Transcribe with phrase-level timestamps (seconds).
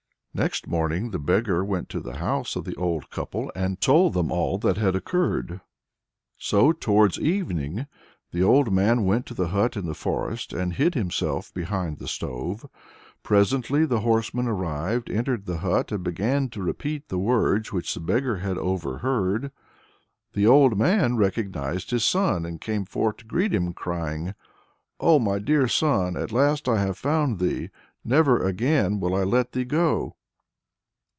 [0.33, 4.31] Next morning the beggar went to the house of the old couple, and told them
[4.31, 5.59] all that had occurred.
[6.37, 7.85] So towards evening
[8.31, 12.07] the old man went to the hut in the forest, and hid himself behind the
[12.07, 12.65] stove.
[13.23, 17.99] Presently the horseman arrived, entered the hut, and began to repeat the words which the
[17.99, 19.51] beggar had overheard.
[20.31, 24.33] The old man recognized his son, and came forth to greet him, crying:
[24.97, 26.15] "O my dear son!
[26.15, 27.69] at last I have found thee!
[28.05, 30.15] never again will I let thee go!"